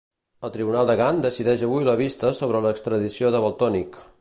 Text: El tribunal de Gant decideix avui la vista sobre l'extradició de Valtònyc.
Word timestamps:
El 0.47 0.51
tribunal 0.53 0.87
de 0.91 0.95
Gant 1.01 1.19
decideix 1.25 1.65
avui 1.67 1.87
la 1.89 1.95
vista 2.01 2.33
sobre 2.41 2.63
l'extradició 2.65 3.33
de 3.37 3.43
Valtònyc. 3.45 4.03